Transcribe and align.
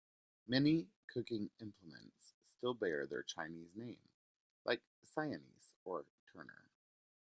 Many 0.47 0.87
cooking 1.05 1.51
implements 1.59 2.33
still 2.57 2.73
bear 2.73 3.05
their 3.05 3.21
Chinese 3.21 3.75
name, 3.75 4.09
like 4.65 4.81
sianse 5.05 5.75
or 5.85 6.05
turner. 6.33 6.71